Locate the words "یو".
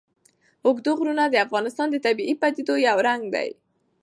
2.87-2.97